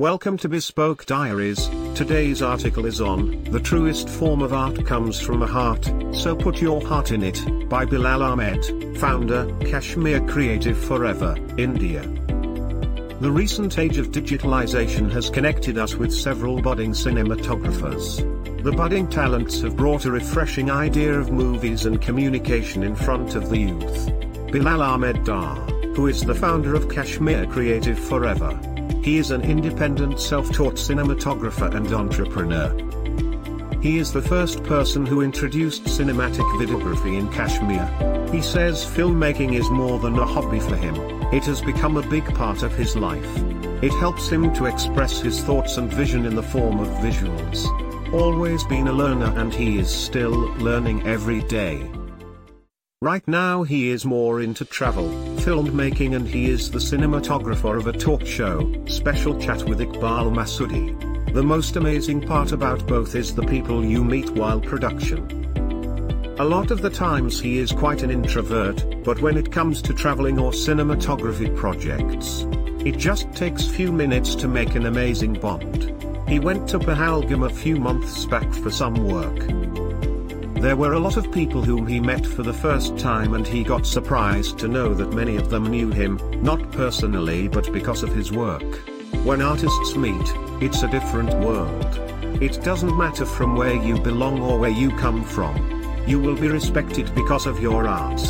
[0.00, 1.68] Welcome to Bespoke Diaries.
[1.94, 6.60] Today's article is on The Truest Form of Art Comes from a Heart, So Put
[6.60, 12.02] Your Heart in It, by Bilal Ahmed, founder, Kashmir Creative Forever, India.
[13.20, 18.64] The recent age of digitalization has connected us with several budding cinematographers.
[18.64, 23.48] The budding talents have brought a refreshing idea of movies and communication in front of
[23.48, 24.10] the youth.
[24.50, 25.54] Bilal Ahmed Dar,
[25.94, 28.58] who is the founder of Kashmir Creative Forever,
[29.04, 32.72] he is an independent self-taught cinematographer and entrepreneur.
[33.82, 37.84] He is the first person who introduced cinematic videography in Kashmir.
[38.32, 40.94] He says filmmaking is more than a hobby for him,
[41.34, 43.28] it has become a big part of his life.
[43.82, 47.66] It helps him to express his thoughts and vision in the form of visuals.
[48.10, 51.90] Always been a learner and he is still learning every day.
[53.02, 55.10] Right now he is more into travel,
[55.44, 61.34] filmmaking and he is the cinematographer of a talk show, Special Chat with Iqbal Masudi.
[61.34, 65.20] The most amazing part about both is the people you meet while production.
[66.38, 69.92] A lot of the times he is quite an introvert, but when it comes to
[69.92, 72.46] traveling or cinematography projects,
[72.82, 75.92] it just takes few minutes to make an amazing bond.
[76.26, 79.63] He went to Pahalgam a few months back for some work.
[80.64, 83.62] There were a lot of people whom he met for the first time and he
[83.62, 88.14] got surprised to know that many of them knew him, not personally but because of
[88.14, 88.62] his work.
[89.26, 90.26] When artists meet,
[90.62, 91.84] it's a different world.
[92.42, 95.54] It doesn't matter from where you belong or where you come from.
[96.06, 98.22] You will be respected because of your art.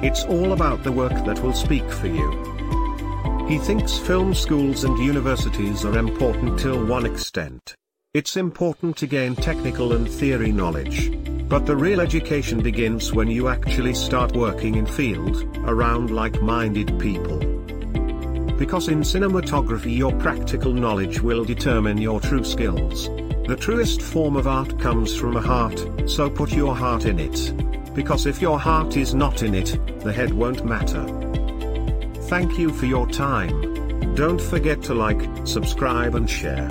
[0.00, 3.46] It's all about the work that will speak for you.
[3.48, 7.74] He thinks film schools and universities are important till one extent.
[8.14, 11.10] It's important to gain technical and theory knowledge.
[11.50, 17.38] But the real education begins when you actually start working in field, around like-minded people.
[18.56, 23.08] Because in cinematography your practical knowledge will determine your true skills.
[23.48, 27.52] The truest form of art comes from a heart, so put your heart in it.
[27.96, 31.04] Because if your heart is not in it, the head won't matter.
[32.28, 34.14] Thank you for your time.
[34.14, 36.70] Don't forget to like, subscribe and share.